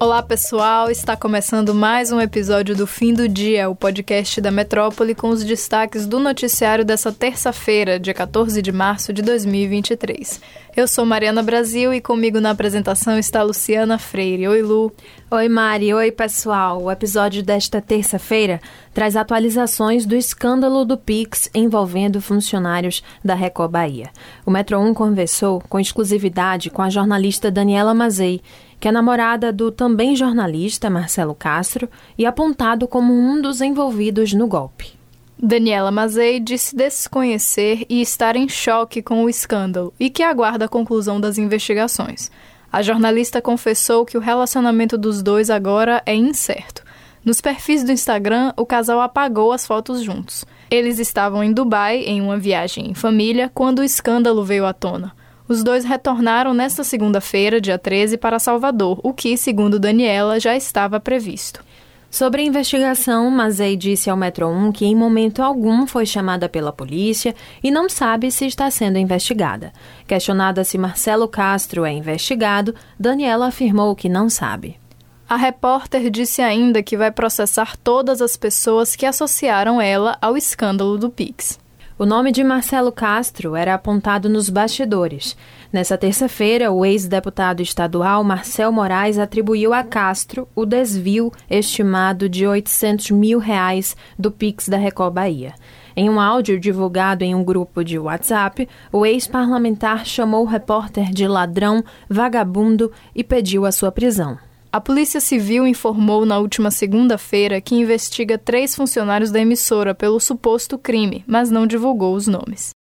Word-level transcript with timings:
Olá, 0.00 0.22
pessoal! 0.22 0.88
Está 0.92 1.16
começando 1.16 1.74
mais 1.74 2.12
um 2.12 2.20
episódio 2.20 2.76
do 2.76 2.86
Fim 2.86 3.12
do 3.12 3.28
Dia, 3.28 3.68
o 3.68 3.74
podcast 3.74 4.40
da 4.40 4.48
Metrópole 4.48 5.12
com 5.12 5.28
os 5.30 5.42
destaques 5.42 6.06
do 6.06 6.20
noticiário 6.20 6.84
dessa 6.84 7.10
terça-feira, 7.10 7.98
dia 7.98 8.14
14 8.14 8.62
de 8.62 8.70
março 8.70 9.12
de 9.12 9.22
2023. 9.22 10.40
Eu 10.76 10.86
sou 10.86 11.04
Mariana 11.04 11.42
Brasil 11.42 11.92
e 11.92 12.00
comigo 12.00 12.40
na 12.40 12.50
apresentação 12.50 13.18
está 13.18 13.42
Luciana 13.42 13.98
Freire. 13.98 14.46
Oi, 14.46 14.62
Lu. 14.62 14.92
Oi, 15.28 15.48
Mari. 15.48 15.92
Oi, 15.92 16.12
pessoal. 16.12 16.80
O 16.80 16.88
episódio 16.92 17.42
desta 17.42 17.80
terça-feira 17.80 18.60
traz 18.94 19.16
atualizações 19.16 20.06
do 20.06 20.14
escândalo 20.14 20.84
do 20.84 20.96
Pix 20.96 21.50
envolvendo 21.52 22.20
funcionários 22.20 23.02
da 23.24 23.34
Record 23.34 23.72
Bahia. 23.72 24.10
O 24.46 24.52
Metro 24.52 24.78
1 24.78 24.94
conversou 24.94 25.60
com 25.68 25.80
exclusividade 25.80 26.70
com 26.70 26.82
a 26.82 26.88
jornalista 26.88 27.50
Daniela 27.50 27.92
Mazei, 27.92 28.40
que 28.80 28.88
é 28.88 28.92
namorada 28.92 29.52
do 29.52 29.70
também 29.70 30.14
jornalista 30.14 30.88
Marcelo 30.88 31.34
Castro 31.34 31.88
e 32.16 32.24
apontado 32.24 32.86
como 32.86 33.12
um 33.12 33.40
dos 33.40 33.60
envolvidos 33.60 34.32
no 34.32 34.46
golpe. 34.46 34.98
Daniela 35.40 35.90
Mazei 35.90 36.40
disse 36.40 36.74
desconhecer 36.74 37.86
e 37.88 38.00
estar 38.00 38.34
em 38.34 38.48
choque 38.48 39.00
com 39.00 39.24
o 39.24 39.28
escândalo 39.28 39.94
e 39.98 40.10
que 40.10 40.22
aguarda 40.22 40.64
a 40.64 40.68
conclusão 40.68 41.20
das 41.20 41.38
investigações. 41.38 42.30
A 42.72 42.82
jornalista 42.82 43.40
confessou 43.40 44.04
que 44.04 44.18
o 44.18 44.20
relacionamento 44.20 44.98
dos 44.98 45.22
dois 45.22 45.48
agora 45.48 46.02
é 46.04 46.14
incerto. 46.14 46.82
Nos 47.24 47.40
perfis 47.40 47.84
do 47.84 47.92
Instagram, 47.92 48.52
o 48.56 48.66
casal 48.66 49.00
apagou 49.00 49.52
as 49.52 49.66
fotos 49.66 50.02
juntos. 50.02 50.44
Eles 50.70 50.98
estavam 50.98 51.42
em 51.42 51.52
Dubai 51.52 51.98
em 51.98 52.20
uma 52.20 52.36
viagem 52.36 52.90
em 52.90 52.94
família 52.94 53.50
quando 53.52 53.78
o 53.78 53.84
escândalo 53.84 54.44
veio 54.44 54.66
à 54.66 54.72
tona. 54.72 55.12
Os 55.48 55.64
dois 55.64 55.82
retornaram 55.82 56.52
nesta 56.52 56.84
segunda-feira, 56.84 57.58
dia 57.58 57.78
13, 57.78 58.18
para 58.18 58.38
Salvador, 58.38 59.00
o 59.02 59.14
que, 59.14 59.34
segundo 59.34 59.78
Daniela, 59.78 60.38
já 60.38 60.54
estava 60.54 61.00
previsto. 61.00 61.64
Sobre 62.10 62.42
a 62.42 62.44
investigação, 62.44 63.30
Mazei 63.30 63.74
disse 63.74 64.10
ao 64.10 64.16
Metro 64.16 64.46
1 64.46 64.72
que 64.72 64.84
em 64.84 64.94
momento 64.94 65.42
algum 65.42 65.86
foi 65.86 66.04
chamada 66.04 66.48
pela 66.48 66.72
polícia 66.72 67.34
e 67.62 67.70
não 67.70 67.88
sabe 67.88 68.30
se 68.30 68.46
está 68.46 68.70
sendo 68.70 68.98
investigada. 68.98 69.72
Questionada 70.06 70.64
se 70.64 70.76
Marcelo 70.76 71.26
Castro 71.26 71.84
é 71.84 71.92
investigado, 71.92 72.74
Daniela 72.98 73.46
afirmou 73.46 73.96
que 73.96 74.08
não 74.08 74.28
sabe. 74.28 74.76
A 75.26 75.36
repórter 75.36 76.10
disse 76.10 76.42
ainda 76.42 76.82
que 76.82 76.96
vai 76.96 77.10
processar 77.10 77.76
todas 77.76 78.20
as 78.20 78.36
pessoas 78.36 78.96
que 78.96 79.04
associaram 79.06 79.80
ela 79.80 80.16
ao 80.20 80.36
escândalo 80.36 80.96
do 80.96 81.10
Pix. 81.10 81.58
O 81.98 82.06
nome 82.06 82.30
de 82.30 82.44
Marcelo 82.44 82.92
Castro 82.92 83.56
era 83.56 83.74
apontado 83.74 84.28
nos 84.28 84.48
bastidores. 84.48 85.36
Nessa 85.72 85.98
terça-feira, 85.98 86.70
o 86.70 86.86
ex-deputado 86.86 87.60
estadual 87.60 88.22
Marcel 88.22 88.70
Moraes 88.70 89.18
atribuiu 89.18 89.74
a 89.74 89.82
Castro 89.82 90.48
o 90.54 90.64
desvio 90.64 91.32
estimado 91.50 92.28
de 92.28 92.46
800 92.46 93.10
mil 93.10 93.40
reais 93.40 93.96
do 94.16 94.30
Pix 94.30 94.68
da 94.68 94.76
Record 94.76 95.12
Bahia. 95.12 95.54
Em 95.96 96.08
um 96.08 96.20
áudio 96.20 96.60
divulgado 96.60 97.24
em 97.24 97.34
um 97.34 97.42
grupo 97.42 97.82
de 97.82 97.98
WhatsApp, 97.98 98.68
o 98.92 99.04
ex-parlamentar 99.04 100.06
chamou 100.06 100.44
o 100.44 100.48
repórter 100.48 101.10
de 101.10 101.26
ladrão, 101.26 101.82
vagabundo 102.08 102.92
e 103.12 103.24
pediu 103.24 103.66
a 103.66 103.72
sua 103.72 103.90
prisão. 103.90 104.38
A 104.70 104.82
Polícia 104.82 105.18
Civil 105.18 105.66
informou 105.66 106.26
na 106.26 106.38
última 106.38 106.70
segunda-feira 106.70 107.58
que 107.58 107.74
investiga 107.74 108.36
três 108.36 108.76
funcionários 108.76 109.30
da 109.30 109.40
emissora 109.40 109.94
pelo 109.94 110.20
suposto 110.20 110.76
crime, 110.76 111.24
mas 111.26 111.50
não 111.50 111.66
divulgou 111.66 112.14
os 112.14 112.26
nomes. 112.26 112.74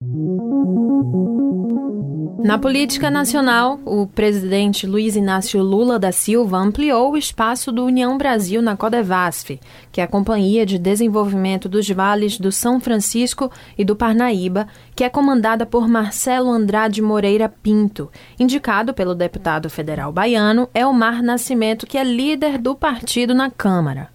Na 2.47 2.57
política 2.57 3.11
nacional, 3.11 3.77
o 3.83 4.07
presidente 4.07 4.88
Luiz 4.88 5.17
Inácio 5.17 5.61
Lula 5.61 5.99
da 5.99 6.13
Silva 6.13 6.55
ampliou 6.57 7.11
o 7.11 7.17
espaço 7.17 7.73
do 7.73 7.83
União 7.83 8.17
Brasil 8.17 8.61
na 8.61 8.77
Codevasf, 8.77 9.59
que 9.91 10.00
é 10.00 10.06
a 10.06 10.07
Companhia 10.07 10.66
de 10.66 10.79
Desenvolvimento 10.79 11.67
dos 11.67 11.89
Vales 11.89 12.39
do 12.39 12.50
São 12.50 12.79
Francisco 12.79 13.51
e 13.78 13.83
do 13.83 13.97
Parnaíba, 13.97 14.66
que 14.95 15.03
é 15.03 15.09
comandada 15.09 15.66
por 15.66 15.89
Marcelo 15.89 16.50
Andrade 16.50 17.01
Moreira 17.01 17.50
Pinto, 17.50 18.09
indicado 18.39 18.94
pelo 18.94 19.13
deputado 19.13 19.69
federal 19.69 20.13
baiano 20.13 20.69
Elmar 20.73 21.22
Nascimento, 21.22 21.76
que 21.85 21.97
é 21.97 22.03
líder 22.03 22.57
do 22.57 22.73
partido 22.73 23.35
na 23.35 23.51
Câmara. 23.51 24.09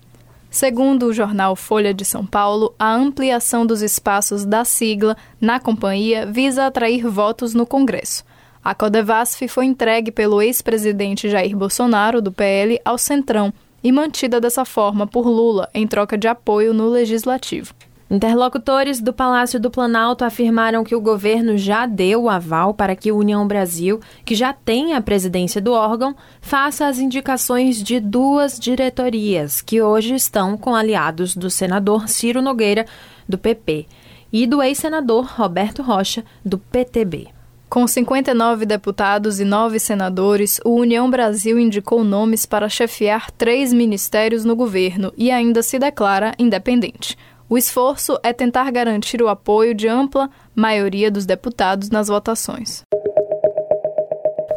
Segundo 0.50 1.06
o 1.06 1.12
jornal 1.12 1.54
Folha 1.56 1.94
de 1.94 2.04
São 2.04 2.26
Paulo, 2.26 2.74
a 2.78 2.92
ampliação 2.92 3.64
dos 3.64 3.80
espaços 3.80 4.44
da 4.44 4.64
sigla 4.64 5.16
na 5.40 5.60
companhia 5.60 6.26
visa 6.26 6.66
atrair 6.66 7.06
votos 7.06 7.54
no 7.54 7.64
Congresso. 7.64 8.24
A 8.64 8.74
Codevasf 8.74 9.48
foi 9.48 9.64
entregue 9.64 10.12
pelo 10.12 10.42
ex-presidente 10.42 11.28
Jair 11.28 11.56
Bolsonaro, 11.56 12.20
do 12.20 12.30
PL, 12.30 12.80
ao 12.84 12.98
Centrão 12.98 13.52
e 13.82 13.90
mantida 13.90 14.40
dessa 14.40 14.64
forma 14.64 15.06
por 15.06 15.26
Lula 15.26 15.68
em 15.74 15.86
troca 15.86 16.18
de 16.18 16.28
apoio 16.28 16.72
no 16.72 16.88
legislativo. 16.88 17.74
Interlocutores 18.12 19.00
do 19.00 19.10
Palácio 19.10 19.58
do 19.58 19.70
Planalto 19.70 20.22
afirmaram 20.22 20.84
que 20.84 20.94
o 20.94 21.00
governo 21.00 21.56
já 21.56 21.86
deu 21.86 22.24
o 22.24 22.28
aval 22.28 22.74
para 22.74 22.94
que 22.94 23.08
a 23.08 23.14
União 23.14 23.48
Brasil, 23.48 24.00
que 24.22 24.34
já 24.34 24.52
tem 24.52 24.92
a 24.92 25.00
presidência 25.00 25.62
do 25.62 25.72
órgão, 25.72 26.14
faça 26.38 26.86
as 26.86 26.98
indicações 26.98 27.82
de 27.82 27.98
duas 27.98 28.60
diretorias, 28.60 29.62
que 29.62 29.80
hoje 29.80 30.14
estão 30.14 30.58
com 30.58 30.74
aliados 30.74 31.34
do 31.34 31.48
senador 31.48 32.06
Ciro 32.06 32.42
Nogueira, 32.42 32.84
do 33.26 33.38
PP, 33.38 33.86
e 34.30 34.46
do 34.46 34.62
ex-senador 34.62 35.24
Roberto 35.24 35.80
Rocha, 35.80 36.22
do 36.44 36.58
PTB. 36.58 37.28
Com 37.70 37.86
59 37.86 38.66
deputados 38.66 39.40
e 39.40 39.44
nove 39.46 39.80
senadores, 39.80 40.60
o 40.62 40.74
União 40.74 41.10
Brasil 41.10 41.58
indicou 41.58 42.04
nomes 42.04 42.44
para 42.44 42.68
chefiar 42.68 43.30
três 43.30 43.72
ministérios 43.72 44.44
no 44.44 44.54
governo 44.54 45.10
e 45.16 45.30
ainda 45.30 45.62
se 45.62 45.78
declara 45.78 46.34
independente. 46.38 47.16
O 47.52 47.58
esforço 47.58 48.18
é 48.22 48.32
tentar 48.32 48.70
garantir 48.70 49.20
o 49.20 49.28
apoio 49.28 49.74
de 49.74 49.86
ampla 49.86 50.30
maioria 50.56 51.10
dos 51.10 51.26
deputados 51.26 51.90
nas 51.90 52.08
votações. 52.08 52.82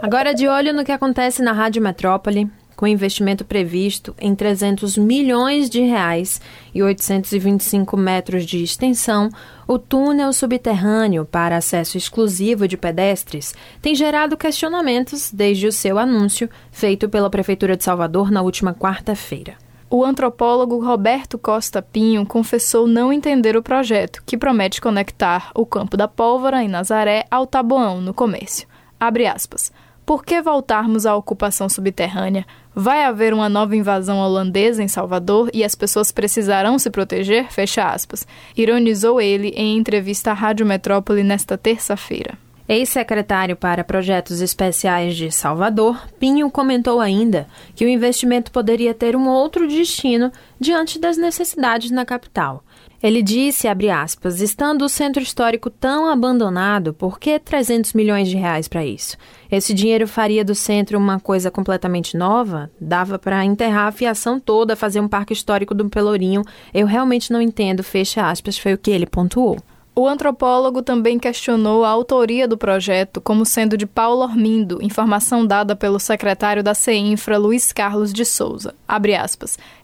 Agora, 0.01 0.33
de 0.33 0.47
olho 0.47 0.73
no 0.73 0.85
que 0.85 0.93
acontece 0.93 1.43
na 1.43 1.51
Rádio 1.51 1.81
Metrópole, 1.81 2.49
com 2.73 2.87
investimento 2.87 3.43
previsto 3.43 4.15
em 4.17 4.33
300 4.33 4.97
milhões 4.97 5.69
de 5.69 5.81
reais 5.81 6.39
e 6.73 6.81
825 6.81 7.97
metros 7.97 8.45
de 8.45 8.63
extensão, 8.63 9.29
o 9.67 9.77
túnel 9.77 10.31
subterrâneo 10.31 11.25
para 11.25 11.57
acesso 11.57 11.97
exclusivo 11.97 12.65
de 12.65 12.77
pedestres 12.77 13.53
tem 13.81 13.93
gerado 13.93 14.37
questionamentos 14.37 15.33
desde 15.33 15.67
o 15.67 15.71
seu 15.73 15.99
anúncio 15.99 16.49
feito 16.71 17.09
pela 17.09 17.29
Prefeitura 17.29 17.75
de 17.75 17.83
Salvador 17.83 18.31
na 18.31 18.41
última 18.41 18.73
quarta-feira. 18.73 19.64
O 19.97 20.03
antropólogo 20.03 20.83
Roberto 20.83 21.37
Costa 21.37 21.81
Pinho 21.81 22.25
confessou 22.25 22.85
não 22.85 23.13
entender 23.13 23.55
o 23.55 23.63
projeto, 23.63 24.21
que 24.25 24.37
promete 24.37 24.81
conectar 24.81 25.51
o 25.55 25.65
Campo 25.65 25.95
da 25.95 26.05
Pólvora, 26.05 26.61
em 26.61 26.67
Nazaré, 26.67 27.23
ao 27.31 27.47
Taboão, 27.47 28.01
no 28.01 28.13
comércio. 28.13 28.67
Abre 28.99 29.25
aspas. 29.25 29.71
Por 30.05 30.25
que 30.25 30.41
voltarmos 30.41 31.05
à 31.05 31.15
ocupação 31.15 31.69
subterrânea? 31.69 32.45
Vai 32.75 33.05
haver 33.05 33.33
uma 33.33 33.47
nova 33.47 33.73
invasão 33.73 34.17
holandesa 34.19 34.83
em 34.83 34.87
Salvador 34.89 35.49
e 35.53 35.63
as 35.63 35.75
pessoas 35.75 36.11
precisarão 36.11 36.77
se 36.77 36.89
proteger? 36.89 37.49
Fecha 37.49 37.85
aspas. 37.85 38.27
Ironizou 38.53 39.21
ele 39.21 39.53
em 39.55 39.77
entrevista 39.77 40.31
à 40.31 40.33
Rádio 40.33 40.65
Metrópole 40.65 41.23
nesta 41.23 41.57
terça-feira. 41.57 42.37
Ex-secretário 42.67 43.55
para 43.55 43.83
Projetos 43.83 44.41
Especiais 44.41 45.15
de 45.15 45.29
Salvador, 45.31 46.07
Pinho 46.19 46.49
comentou 46.49 46.99
ainda 46.99 47.47
que 47.75 47.85
o 47.85 47.89
investimento 47.89 48.51
poderia 48.51 48.91
ter 48.91 49.15
um 49.15 49.29
outro 49.29 49.67
destino 49.67 50.31
diante 50.59 50.97
das 50.97 51.15
necessidades 51.15 51.91
na 51.91 52.03
capital. 52.03 52.63
Ele 53.03 53.21
disse, 53.21 53.67
aspas, 53.67 54.41
estando 54.41 54.83
o 54.83 54.89
centro 54.89 55.21
histórico 55.21 55.69
tão 55.69 56.09
abandonado, 56.09 56.91
por 56.91 57.19
que 57.19 57.37
300 57.37 57.93
milhões 57.93 58.27
de 58.27 58.35
reais 58.35 58.67
para 58.67 58.83
isso? 58.83 59.15
Esse 59.51 59.71
dinheiro 59.71 60.07
faria 60.07 60.43
do 60.43 60.55
centro 60.55 60.97
uma 60.97 61.19
coisa 61.19 61.51
completamente 61.51 62.17
nova? 62.17 62.71
Dava 62.81 63.19
para 63.19 63.45
enterrar 63.45 63.89
a 63.89 63.91
fiação 63.91 64.39
toda, 64.39 64.75
fazer 64.75 64.99
um 64.99 65.07
parque 65.07 65.33
histórico 65.33 65.75
do 65.75 65.87
Pelourinho. 65.87 66.41
Eu 66.73 66.87
realmente 66.87 67.31
não 67.31 67.39
entendo, 67.39 67.83
fecha 67.83 68.27
aspas, 68.27 68.57
foi 68.57 68.73
o 68.73 68.77
que 68.77 68.89
ele 68.89 69.05
pontuou. 69.05 69.59
O 69.97 70.09
antropólogo 70.09 70.81
também 70.81 71.17
questionou 71.17 71.85
a 71.85 71.89
autoria 71.89 72.49
do 72.49 72.57
projeto 72.57 73.21
como 73.21 73.45
sendo 73.45 73.77
de 73.77 73.85
Paulo 73.85 74.23
Ormindo, 74.23 74.83
informação 74.83 75.47
dada 75.47 75.73
pelo 75.73 76.01
secretário 76.01 76.61
da 76.61 76.73
CEINFRA, 76.73 77.37
Luiz 77.37 77.71
Carlos 77.71 78.11
de 78.11 78.25
Souza. 78.25 78.75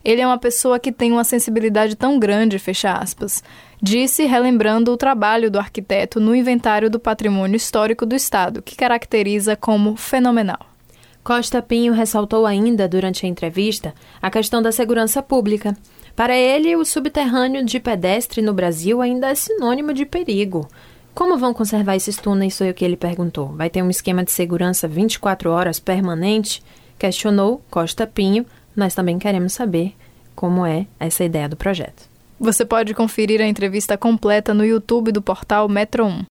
Ele 0.04 0.20
é 0.20 0.26
uma 0.26 0.36
pessoa 0.36 0.78
que 0.78 0.92
tem 0.92 1.12
uma 1.12 1.24
sensibilidade 1.24 1.96
tão 1.96 2.18
grande, 2.18 2.58
fecha 2.58 2.92
aspas. 2.92 3.42
Disse, 3.80 4.26
relembrando 4.26 4.92
o 4.92 4.98
trabalho 4.98 5.50
do 5.50 5.58
arquiteto 5.58 6.20
no 6.20 6.36
inventário 6.36 6.90
do 6.90 7.00
patrimônio 7.00 7.56
histórico 7.56 8.04
do 8.04 8.14
Estado, 8.14 8.60
que 8.60 8.76
caracteriza 8.76 9.56
como 9.56 9.96
fenomenal. 9.96 10.71
Costa 11.24 11.62
Pinho 11.62 11.92
ressaltou 11.92 12.44
ainda, 12.46 12.88
durante 12.88 13.24
a 13.24 13.28
entrevista, 13.28 13.94
a 14.20 14.28
questão 14.28 14.60
da 14.60 14.72
segurança 14.72 15.22
pública. 15.22 15.76
Para 16.16 16.36
ele, 16.36 16.74
o 16.74 16.84
subterrâneo 16.84 17.64
de 17.64 17.78
pedestre 17.78 18.42
no 18.42 18.52
Brasil 18.52 19.00
ainda 19.00 19.28
é 19.30 19.34
sinônimo 19.34 19.94
de 19.94 20.04
perigo. 20.04 20.68
Como 21.14 21.38
vão 21.38 21.54
conservar 21.54 21.94
esses 21.94 22.16
túneis? 22.16 22.58
Foi 22.58 22.70
o 22.70 22.74
que 22.74 22.84
ele 22.84 22.96
perguntou. 22.96 23.48
Vai 23.48 23.70
ter 23.70 23.82
um 23.82 23.90
esquema 23.90 24.24
de 24.24 24.32
segurança 24.32 24.88
24 24.88 25.50
horas 25.50 25.78
permanente? 25.78 26.60
Questionou 26.98 27.62
Costa 27.70 28.06
Pinho. 28.06 28.44
Nós 28.74 28.94
também 28.94 29.18
queremos 29.18 29.52
saber 29.52 29.94
como 30.34 30.66
é 30.66 30.86
essa 30.98 31.22
ideia 31.22 31.48
do 31.48 31.56
projeto. 31.56 32.11
Você 32.42 32.64
pode 32.64 32.92
conferir 32.92 33.40
a 33.40 33.46
entrevista 33.46 33.96
completa 33.96 34.52
no 34.52 34.64
YouTube 34.64 35.12
do 35.12 35.22
portal 35.22 35.68
Metro 35.68 36.04
1. 36.04 36.24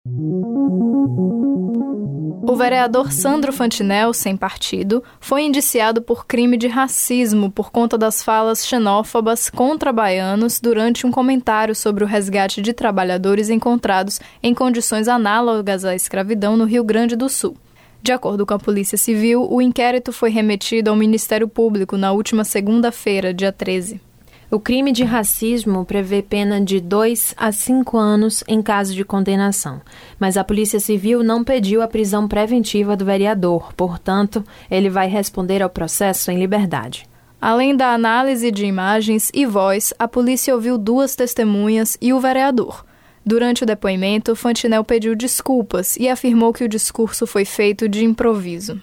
O 2.45 2.53
vereador 2.53 3.13
Sandro 3.13 3.53
Fantinel, 3.53 4.11
sem 4.11 4.35
partido, 4.35 5.01
foi 5.21 5.43
indiciado 5.43 6.01
por 6.01 6.25
crime 6.25 6.57
de 6.57 6.67
racismo 6.67 7.49
por 7.49 7.71
conta 7.71 7.97
das 7.97 8.21
falas 8.21 8.67
xenófobas 8.67 9.49
contra 9.49 9.93
baianos 9.93 10.59
durante 10.59 11.07
um 11.07 11.11
comentário 11.11 11.73
sobre 11.73 12.03
o 12.03 12.07
resgate 12.07 12.61
de 12.61 12.73
trabalhadores 12.73 13.49
encontrados 13.49 14.19
em 14.43 14.53
condições 14.53 15.07
análogas 15.07 15.85
à 15.85 15.95
escravidão 15.95 16.57
no 16.57 16.65
Rio 16.65 16.83
Grande 16.83 17.15
do 17.15 17.29
Sul. 17.29 17.55
De 18.03 18.11
acordo 18.11 18.45
com 18.45 18.53
a 18.53 18.59
Polícia 18.59 18.97
Civil, 18.97 19.47
o 19.49 19.61
inquérito 19.61 20.11
foi 20.11 20.29
remetido 20.29 20.89
ao 20.89 20.95
Ministério 20.97 21.47
Público 21.47 21.95
na 21.95 22.11
última 22.11 22.43
segunda-feira, 22.43 23.33
dia 23.33 23.53
13. 23.53 24.10
O 24.53 24.59
crime 24.59 24.92
de 24.92 25.06
racismo 25.06 25.86
prevê 25.86 26.21
pena 26.21 26.59
de 26.59 26.81
2 26.81 27.36
a 27.38 27.53
5 27.53 27.98
anos 27.98 28.44
em 28.45 28.62
caso 28.62 28.94
de 28.94 29.06
condenação, 29.06 29.80
mas 30.19 30.36
a 30.36 30.44
Polícia 30.44 30.77
Civil 30.77 31.24
não 31.24 31.42
pediu 31.42 31.81
a 31.81 31.88
prisão 31.88 32.27
preventiva 32.27 32.98
do 32.98 33.06
vereador, 33.06 33.71
portanto, 33.75 34.44
ele 34.69 34.89
vai 34.89 35.07
responder 35.07 35.62
ao 35.62 35.69
processo 35.69 36.30
em 36.31 36.38
liberdade. 36.38 37.06
Além 37.39 37.77
da 37.77 37.94
análise 37.94 38.51
de 38.51 38.65
imagens 38.65 39.31
e 39.33 39.45
voz, 39.45 39.94
a 39.98 40.06
polícia 40.06 40.54
ouviu 40.54 40.77
duas 40.77 41.15
testemunhas 41.15 41.97
e 42.01 42.12
o 42.12 42.19
vereador. 42.19 42.86
Durante 43.25 43.63
o 43.63 43.65
depoimento, 43.65 44.36
Fantinel 44.36 44.83
pediu 44.83 45.15
desculpas 45.15 45.95
e 45.95 46.09
afirmou 46.09 46.51
que 46.51 46.65
o 46.65 46.69
discurso 46.69 47.25
foi 47.25 47.45
feito 47.45 47.88
de 47.88 48.04
improviso. 48.04 48.81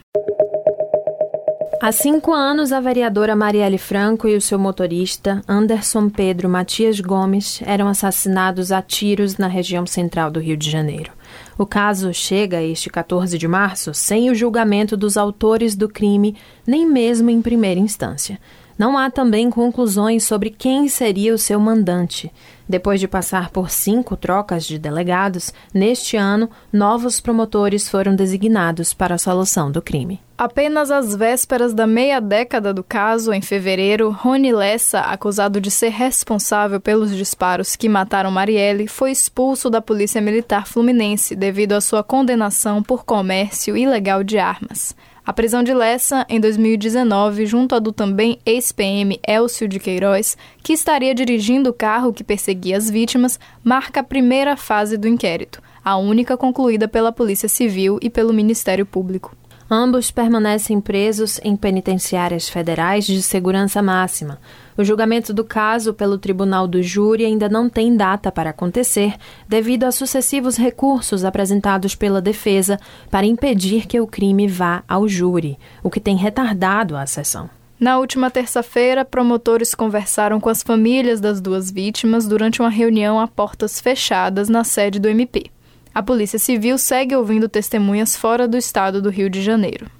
Há 1.80 1.92
cinco 1.92 2.32
anos, 2.32 2.72
a 2.72 2.80
vereadora 2.80 3.36
Marielle 3.36 3.78
Franco 3.78 4.26
e 4.26 4.34
o 4.34 4.40
seu 4.40 4.58
motorista, 4.58 5.40
Anderson 5.46 6.10
Pedro 6.10 6.48
Matias 6.48 6.98
Gomes, 6.98 7.62
eram 7.64 7.86
assassinados 7.86 8.72
a 8.72 8.82
tiros 8.82 9.38
na 9.38 9.46
região 9.46 9.86
central 9.86 10.28
do 10.28 10.40
Rio 10.40 10.56
de 10.56 10.69
Janeiro. 10.69 11.12
O 11.56 11.64
caso 11.64 12.12
chega 12.12 12.60
este 12.60 12.90
14 12.90 13.38
de 13.38 13.46
março 13.46 13.94
sem 13.94 14.28
o 14.28 14.34
julgamento 14.34 14.96
dos 14.96 15.16
autores 15.16 15.76
do 15.76 15.88
crime, 15.88 16.36
nem 16.66 16.84
mesmo 16.84 17.30
em 17.30 17.40
primeira 17.40 17.78
instância. 17.78 18.40
Não 18.78 18.96
há 18.96 19.10
também 19.10 19.50
conclusões 19.50 20.22
sobre 20.22 20.50
quem 20.50 20.86
seria 20.86 21.34
o 21.34 21.38
seu 21.38 21.58
mandante. 21.58 22.32
Depois 22.69 23.00
de 23.00 23.08
passar 23.08 23.50
por 23.50 23.70
cinco 23.70 24.14
trocas 24.14 24.64
de 24.64 24.78
delegados, 24.78 25.52
neste 25.75 26.16
ano, 26.16 26.48
novos 26.72 27.20
promotores 27.20 27.88
foram 27.88 28.14
designados 28.14 28.94
para 28.94 29.16
a 29.16 29.19
solução 29.19 29.72
do 29.72 29.82
crime. 29.82 30.20
Apenas 30.36 30.92
às 30.92 31.16
vésperas 31.16 31.75
da 31.75 31.88
meia 31.88 32.20
década 32.20 32.72
do 32.72 32.84
caso, 32.84 33.32
em 33.32 33.40
fevereiro, 33.40 34.10
Rony 34.10 34.52
Lessa, 34.52 35.00
acusado 35.00 35.60
de 35.60 35.70
ser 35.70 35.88
responsável 35.88 36.80
pelos 36.80 37.10
disparos 37.10 37.75
que 37.75 37.88
mataram 37.88 38.30
Marielle, 38.30 38.86
foi 38.86 39.10
expulso 39.10 39.69
da 39.69 39.80
Polícia 39.80 40.20
Militar 40.20 40.69
Fluminense 40.69 41.34
devido 41.34 41.72
à 41.72 41.80
sua 41.80 42.04
condenação 42.04 42.80
por 42.80 43.04
comércio 43.04 43.76
ilegal 43.76 44.22
de 44.22 44.38
armas. 44.38 44.94
A 45.28 45.32
prisão 45.34 45.62
de 45.62 45.75
Lessa, 45.75 46.25
em 46.26 46.40
2019, 46.40 47.44
junto 47.44 47.75
à 47.75 47.78
do 47.78 47.92
também 47.92 48.38
ex-PM 48.46 49.20
Elcio 49.28 49.69
de 49.69 49.78
Queiroz, 49.78 50.38
que 50.62 50.72
estaria 50.72 51.14
dirigindo 51.14 51.69
o 51.69 51.72
carro 51.75 52.14
que 52.14 52.25
perseguia 52.25 52.78
as 52.78 52.88
vítimas, 52.88 53.38
marca 53.62 54.00
a 54.00 54.02
primeira 54.02 54.56
fase 54.56 54.96
do 54.96 55.06
inquérito, 55.06 55.62
a 55.84 55.98
única 55.98 56.34
concluída 56.34 56.88
pela 56.88 57.12
Polícia 57.12 57.46
Civil 57.46 57.98
e 58.00 58.08
pelo 58.08 58.32
Ministério 58.32 58.86
Público. 58.86 59.36
Ambos 59.70 60.11
permanecem 60.11 60.81
presos 60.81 61.38
em 61.44 61.55
penitenciárias 61.55 62.49
federais 62.49 63.05
de 63.05 63.20
segurança 63.20 63.82
máxima. 63.82 64.41
O 64.79 64.82
julgamento 64.82 65.35
do 65.35 65.44
caso 65.44 65.93
pelo 65.93 66.17
Tribunal 66.17 66.67
do 66.67 66.82
Júri 66.82 67.26
ainda 67.26 67.50
não 67.50 67.69
tem 67.69 67.94
data 67.94 68.32
para 68.32 68.49
acontecer, 68.49 69.15
devido 69.47 69.85
a 69.85 69.93
sucessivos 69.93 70.56
recursos 70.56 71.23
apresentados 71.23 71.94
pela 71.94 72.23
defesa 72.23 72.81
para 73.11 73.26
impedir 73.26 73.87
que 73.87 74.00
o 74.00 74.06
crime 74.06 74.49
vá 74.49 74.82
ao 74.88 75.06
júri, 75.06 75.59
o 75.82 75.91
que 75.91 76.00
tem 76.00 76.17
retardado 76.17 76.97
a 76.97 77.05
sessão. 77.05 77.50
Na 77.79 77.99
última 77.99 78.31
terça-feira, 78.31 79.05
promotores 79.05 79.75
conversaram 79.75 80.41
com 80.41 80.49
as 80.49 80.62
famílias 80.62 81.21
das 81.21 81.43
duas 81.43 81.71
vítimas 81.71 82.26
durante 82.26 82.61
uma 82.61 82.71
reunião 82.71 83.21
a 83.21 83.29
portas 83.29 83.81
fechadas 83.81 84.49
na 84.49 84.64
sede 84.64 84.99
do 84.99 85.09
MP. 85.09 85.50
A 85.99 86.03
Polícia 86.05 86.39
Civil 86.39 86.79
segue 86.79 87.17
ouvindo 87.17 87.49
testemunhas 87.49 88.17
fora 88.17 88.47
do 88.47 88.56
estado 88.56 89.03
do 89.03 89.11
Rio 89.11 89.29
de 89.29 89.43
Janeiro. 89.43 89.91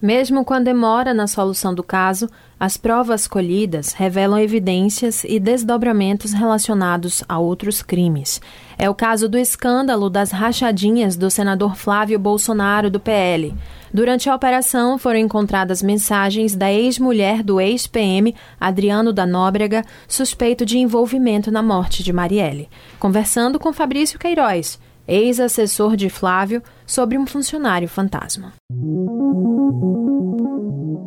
Mesmo 0.00 0.44
com 0.44 0.52
a 0.52 0.60
demora 0.60 1.14
na 1.14 1.26
solução 1.26 1.74
do 1.74 1.82
caso, 1.82 2.28
as 2.60 2.76
provas 2.76 3.26
colhidas 3.26 3.94
revelam 3.94 4.38
evidências 4.38 5.24
e 5.24 5.40
desdobramentos 5.40 6.34
relacionados 6.34 7.24
a 7.26 7.38
outros 7.38 7.80
crimes. 7.80 8.42
É 8.76 8.90
o 8.90 8.94
caso 8.94 9.26
do 9.26 9.38
escândalo 9.38 10.10
das 10.10 10.32
rachadinhas 10.32 11.16
do 11.16 11.30
senador 11.30 11.76
Flávio 11.76 12.18
Bolsonaro, 12.18 12.90
do 12.90 13.00
PL. 13.00 13.54
Durante 13.90 14.28
a 14.28 14.34
operação, 14.34 14.98
foram 14.98 15.18
encontradas 15.18 15.82
mensagens 15.82 16.54
da 16.54 16.70
ex-mulher 16.70 17.42
do 17.42 17.58
ex-PM, 17.58 18.34
Adriano 18.60 19.14
da 19.14 19.24
Nóbrega, 19.24 19.82
suspeito 20.06 20.66
de 20.66 20.76
envolvimento 20.76 21.50
na 21.50 21.62
morte 21.62 22.04
de 22.04 22.12
Marielle. 22.12 22.68
Conversando 23.00 23.58
com 23.58 23.72
Fabrício 23.72 24.18
Queiroz, 24.18 24.78
ex-assessor 25.08 25.96
de 25.96 26.10
Flávio, 26.10 26.62
sobre 26.86 27.18
um 27.18 27.26
funcionário 27.26 27.88
fantasma. 27.88 28.52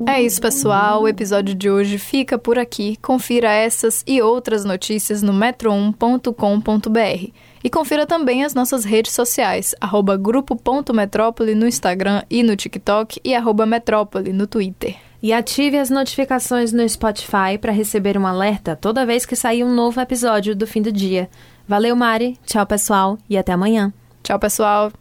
É 0.07 0.21
isso, 0.21 0.41
pessoal. 0.41 1.03
O 1.03 1.07
episódio 1.07 1.55
de 1.55 1.69
hoje 1.69 1.97
fica 1.97 2.37
por 2.37 2.59
aqui. 2.59 2.97
Confira 3.01 3.49
essas 3.49 4.03
e 4.05 4.21
outras 4.21 4.65
notícias 4.65 5.21
no 5.21 5.31
metro1.com.br. 5.31 7.31
E 7.63 7.69
confira 7.69 8.07
também 8.07 8.43
as 8.43 8.53
nossas 8.53 8.83
redes 8.83 9.13
sociais, 9.13 9.75
arroba 9.79 10.17
grupo.metrópole 10.17 11.53
no 11.53 11.67
Instagram 11.67 12.23
e 12.29 12.41
no 12.41 12.55
TikTok 12.55 13.21
e 13.23 13.35
arroba 13.35 13.65
metrópole 13.65 14.33
no 14.33 14.47
Twitter. 14.47 14.95
E 15.23 15.31
ative 15.31 15.77
as 15.77 15.91
notificações 15.91 16.73
no 16.73 16.87
Spotify 16.89 17.55
para 17.59 17.71
receber 17.71 18.17
um 18.17 18.25
alerta 18.25 18.75
toda 18.75 19.05
vez 19.05 19.23
que 19.23 19.35
sair 19.35 19.63
um 19.63 19.73
novo 19.73 20.01
episódio 20.01 20.55
do 20.55 20.65
fim 20.65 20.81
do 20.81 20.91
dia. 20.91 21.29
Valeu, 21.67 21.95
Mari. 21.95 22.37
Tchau, 22.45 22.65
pessoal. 22.65 23.17
E 23.29 23.37
até 23.37 23.53
amanhã. 23.53 23.93
Tchau, 24.23 24.39
pessoal. 24.39 24.91